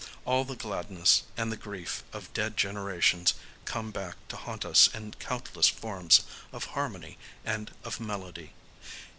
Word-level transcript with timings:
All 0.25 0.45
the 0.45 0.55
gladness 0.55 1.21
and 1.37 1.51
the 1.51 1.55
grief 1.55 2.03
of 2.11 2.33
dead 2.33 2.57
generations 2.57 3.35
come 3.65 3.91
back 3.91 4.15
to 4.29 4.35
haunt 4.35 4.65
us 4.65 4.87
in 4.95 5.11
countless 5.19 5.67
forms 5.67 6.21
of 6.51 6.63
harmony 6.73 7.19
and 7.45 7.69
of 7.83 7.99
melody. 7.99 8.53